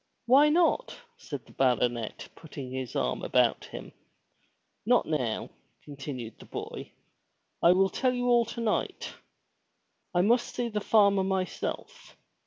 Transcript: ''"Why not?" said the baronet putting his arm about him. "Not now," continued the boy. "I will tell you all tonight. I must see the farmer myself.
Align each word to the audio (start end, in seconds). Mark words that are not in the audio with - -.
''"Why 0.25 0.49
not?" 0.49 0.97
said 1.15 1.45
the 1.45 1.51
baronet 1.51 2.29
putting 2.33 2.71
his 2.71 2.95
arm 2.95 3.21
about 3.21 3.65
him. 3.65 3.91
"Not 4.83 5.05
now," 5.05 5.51
continued 5.83 6.39
the 6.39 6.45
boy. 6.47 6.91
"I 7.61 7.73
will 7.73 7.89
tell 7.89 8.11
you 8.15 8.25
all 8.27 8.45
tonight. 8.45 9.13
I 10.11 10.21
must 10.21 10.55
see 10.55 10.69
the 10.69 10.81
farmer 10.81 11.23
myself. 11.23 12.17